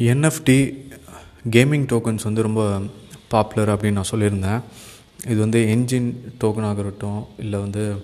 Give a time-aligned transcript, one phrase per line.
[0.00, 0.58] NFT
[1.50, 2.80] gaming tokens வந்து ரொம்ப
[3.28, 4.62] popular அப்படின்னு நான் சொல்லியிருந்தேன்.
[5.26, 8.02] இது வந்து என்ஜின் டோக்கன் ஆகட்டும் இல்லை வந்து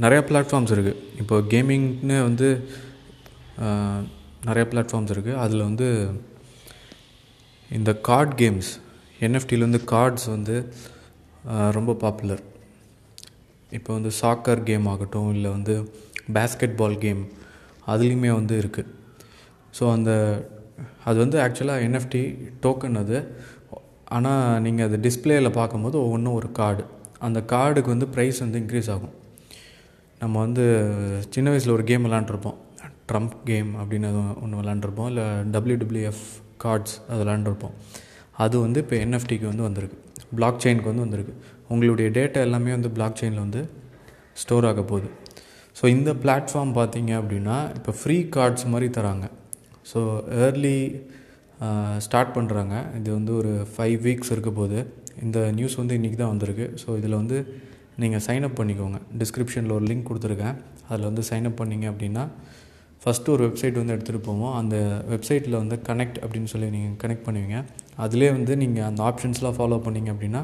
[0.00, 2.68] நிறையா பிளாட்ஃபார்ம்ஸ் இருக்குது இப்போ கேமிங்னு வந்து
[4.44, 6.18] நிறைய பிளாட்ஃபார்ம்ஸ் இருக்குது அதில் வந்து
[7.70, 8.70] இந்த கார்ட் கேம்ஸ்
[9.20, 10.72] என்எஃப்டியில் வந்து கார்ட்ஸ் வந்து
[11.70, 12.42] ரொம்ப பாப்புலர்
[13.70, 15.92] இப்போ வந்து சாக்கர் கேம் ஆகட்டும் இல்லை வந்து
[16.32, 17.22] பேஸ்கெட் பால் கேம்
[17.86, 18.90] அதுலேயுமே வந்து இருக்குது
[19.78, 20.10] ஸோ அந்த
[21.08, 22.22] அது வந்து ஆக்சுவலாக என்எஃப்டி
[22.64, 23.18] டோக்கன் அது.
[24.16, 26.84] ஆனால் நீங்கள் அது டிஸ்பிளேயில் பார்க்கும்போது ஒவ்வொன்றும் ஒரு கார்டு
[27.26, 29.14] அந்த கார்டுக்கு வந்து ப்ரைஸ் வந்து இன்க்ரீஸ் ஆகும்.
[30.22, 30.64] நம்ம வந்து
[31.34, 32.58] சின்ன வயசில் ஒரு கேம் விளாண்டுருப்போம்
[33.10, 34.08] ட்ரம்ப் கேம் அப்படின்னு
[34.42, 36.24] ஒன்று விளாண்டுருப்போம் இல்லை டபிள்யூடபிள்யூஎஃப்
[36.64, 37.74] கார்ட்ஸ் அது விளாண்டுருப்போம்
[38.44, 39.98] அது வந்து இப்போ என்எஃப்டிக்கு வந்து வந்திருக்கு.
[40.38, 41.34] பிளாக் செயினுக்கு வந்து வந்திருக்கு.
[41.72, 43.62] உங்களுடைய டேட்டா எல்லாமே வந்து பிளாக் செயினில் வந்து
[44.42, 45.08] ஸ்டோர் ஆக போகுது.
[45.78, 49.26] ஸோ இந்த பிளாட்ஃபார்ம் பார்த்தீங்க அப்படின்னா இப்போ ஃப்ரீ கார்ட்ஸ் மாதிரி தராங்க.
[49.92, 50.00] ஸோ
[50.46, 50.78] ஏர்லி
[52.06, 54.78] ஸ்டார்ட் பண்ணுறாங்க இது வந்து ஒரு ஃபைவ் வீக்ஸ் இருக்க போது.
[55.24, 56.66] இந்த நியூஸ் வந்து இன்றைக்கி தான் வந்திருக்கு.
[56.82, 57.38] ஸோ இதில் வந்து
[58.02, 58.98] நீங்கள் சைன்அப் பண்ணிக்கோங்க.
[59.20, 60.56] டிஸ்கிரிப்ஷனில் ஒரு லிங்க் கொடுத்துருக்கேன்.
[60.90, 62.24] அதில் வந்து சைன்அப் பண்ணிங்க அப்படின்னா
[63.02, 64.54] ஃபஸ்ட்டு ஒரு வெப்சைட் வந்து எடுத்துகிட்டு போவோம்.
[64.60, 64.76] அந்த
[65.12, 67.58] வெப்சைட்டில் வந்து கனெக்ட் அப்படின்னு சொல்லி நீங்கள் கனெக்ட் பண்ணுவீங்க.
[68.04, 70.42] அதிலே வந்து நீங்கள் அந்த ஆப்ஷன்ஸ்லாம் ஃபாலோ பண்ணிங்க அப்படின்னா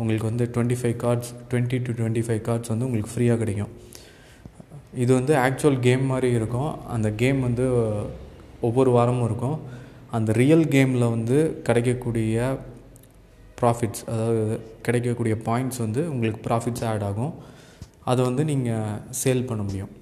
[0.00, 3.72] உங்களுக்கு வந்து twenty five cards twenty to twenty five cards வந்து உங்களுக்கு ஃப்ரீயாக கிடைக்கும்.
[5.04, 6.70] இது வந்து ஆக்சுவல் கேம் மாதிரி இருக்கும்.
[6.96, 7.66] அந்த கேம் வந்து
[8.68, 9.58] ஒவ்வொரு வாரமும் இருக்கும்.
[10.16, 12.56] அந்த ரியல் கேமில் வந்து கிடைக்கக்கூடிய
[13.60, 17.34] ப்ராஃபிட்ஸ் அதாவது கிடைக்கக்கூடிய பாயிண்ட்ஸ் வந்து உங்களுக்கு ப்ராஃபிட்ஸ் ஆட் ஆகும்.
[18.10, 19.92] அதை வந்து நீங்கள் சேல் பண்ண முடியும்.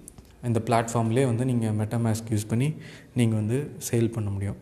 [0.49, 2.69] இந்த பிளாட்ஃபார்ம்லேயே வந்து நீங்கள் மெட்டாமேஸ்க் யூஸ் பண்ணி
[3.19, 4.59] நீங்கள் வந்து சேல் பண்ண முடியும்.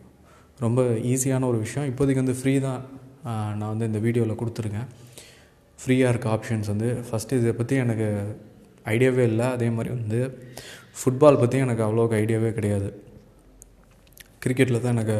[0.65, 1.87] ரொம்ப ஈஸியான ஒரு விஷயம்.
[1.91, 2.81] இப்போதைக்கு வந்து ஃப்ரீ தான்
[3.59, 4.87] நான் வந்து இந்த வீடியோவில் கொடுத்துருக்கேன்.
[5.81, 8.07] ஃப்ரீயாக இருக்க ஆப்ஷன்ஸ் வந்து ஃபஸ்ட்டு இதை பற்றி எனக்கு
[8.93, 9.47] ஐடியாவே இல்லை.
[9.55, 10.19] அதே மாதிரி வந்து
[10.99, 12.89] ஃபுட்பால் பற்றி எனக்கு அவ்வளோக்கு ஐடியாவே கிடையாது.
[14.43, 15.17] கிரிக்கெட்டில் தான் எனக்கு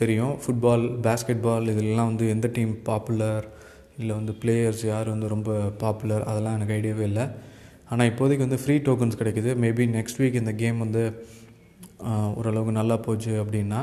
[0.00, 0.34] தெரியும்.
[0.42, 3.46] ஃபுட்பால் பேஸ்கெட் பால் இதெல்லாம் வந்து எந்த டீம் பாப்புலர்
[4.00, 7.24] இல்லை வந்து பிளேயர்ஸ் யார் வந்து ரொம்ப பாப்புலர் அதெல்லாம் எனக்கு ஐடியாவே இல்லை.
[7.90, 9.50] ஆனால் இப்போதைக்கு வந்து ஃப்ரீ டோக்கன்ஸ் கிடைக்குது.
[9.64, 11.02] மேபி நெக்ஸ்ட் வீக் இந்த கேம் வந்து
[12.38, 13.80] ஓரளவுக்கு நல்லா போச்சு அப்படின்னா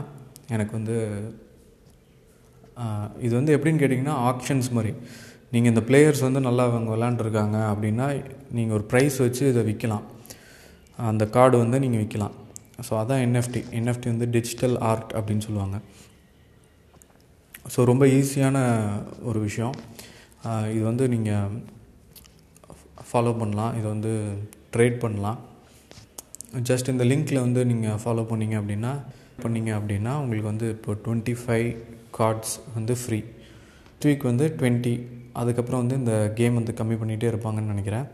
[0.56, 0.96] எனக்கு வந்து
[3.26, 4.92] இது வந்து எப்படின்னு கேட்டிங்கன்னா ஆப்ஷன்ஸ் மாதிரி.
[5.54, 8.08] நீங்கள் இந்த பிளேயர்ஸ் வந்து நல்லா அவங்க விளாண்டுருக்காங்க அப்படின்னா
[8.58, 10.06] நீங்கள் ஒரு ப்ரைஸ் வச்சு இதை விற்கலாம்
[11.12, 12.36] அந்த கார்டு வந்து நீங்கள் விற்கலாம்
[12.88, 15.78] ஸோ அதான் என்எஃப்டி என்எஃப்டி வந்து டிஜிட்டல் ஆர்ட் அப்படின்னு சொல்லுவாங்க.
[17.74, 18.58] ஸோ ரொம்ப ஈஸியான
[19.30, 19.76] ஒரு விஷயம்.
[20.76, 21.54] இது வந்து நீங்கள்
[23.10, 23.74] ஃபாலோ பண்ணலாம்.
[23.80, 24.12] இதை வந்து
[24.74, 25.40] ட்ரேட் பண்ணலாம்.
[26.70, 28.94] ஜஸ்ட் இந்த லிங்க்கில் வந்து நீங்கள் ஃபாலோ பண்ணிங்க அப்படின்னா
[29.44, 31.70] பண்ணிங்க அப்படின்னா உங்களுக்கு வந்து இப்போ டுவெண்ட்டி ஃபைவ்
[32.18, 33.20] கார்ட்ஸ் வந்து ஃப்ரீ
[34.06, 34.92] வீக் வந்து டுவெண்ட்டி
[35.42, 38.06] அதுக்கப்புறம் வந்து இந்த கேம் வந்து கம்மி பண்ணிகிட்டே இருப்பாங்கன்னு நினைக்கிறேன்.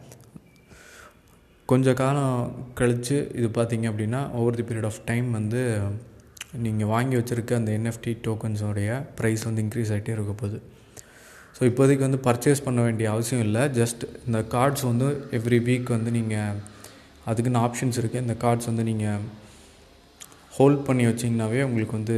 [1.72, 2.38] கொஞ்ச காலம்
[2.80, 5.62] கழித்து இது பார்த்தீங்க அப்படின்னா over the period of time வந்து
[6.66, 8.90] நீங்கள் வாங்கி வச்சுருக்க அந்த என்எஃப்டி டோக்கன்ஸோடைய
[9.20, 10.58] ப்ரைஸ் வந்து இன்க்ரீஸ் ஆகிட்டே இருக்க போகுது.
[11.58, 13.64] ஸோ இப்போதைக்கு வந்து பர்ச்சேஸ் பண்ண வேண்டிய அவசியம் இல்லை.
[13.80, 16.60] ஜஸ்ட் இந்த கார்ட்ஸ் வந்து எவ்ரி வீக் வந்து நீங்கள்
[17.32, 19.22] அதுக்குன்னு ஆப்ஷன்ஸ் இருக்குது இந்த கார்ட்ஸ் வந்து நீங்கள்
[20.58, 22.18] ஹோல்ட் பண்ணி வச்சிங்கனாவே உங்களுக்கு வந்து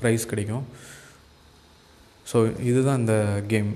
[0.00, 0.66] ப்ரைஸ் கிடைக்கும்.
[2.30, 2.38] ஸோ
[2.70, 3.16] இதுதான் இந்த
[3.52, 3.70] கேம்